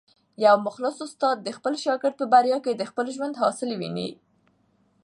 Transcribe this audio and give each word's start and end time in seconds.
یو 0.45 0.55
مخلص 0.67 0.97
استاد 1.05 1.37
د 1.41 1.49
خپل 1.57 1.73
شاګرد 1.83 2.15
په 2.19 2.25
بریا 2.33 2.57
کي 2.65 2.71
د 2.75 2.83
خپل 2.89 3.05
ژوند 3.15 3.39
حاصل 3.41 3.69
ویني. 3.79 4.09